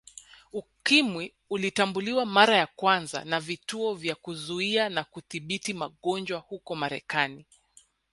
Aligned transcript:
Ukimwi 0.53 1.33
ulitambuliwa 1.49 2.25
mara 2.25 2.57
ya 2.57 2.67
kwanza 2.67 3.25
na 3.25 3.39
Vituo 3.39 3.93
vya 3.95 4.15
Kuzuia 4.15 4.89
na 4.89 5.03
Kudhibiti 5.03 5.73
Magonjwa 5.73 6.39
huko 6.39 6.75
Marekani 6.75 7.45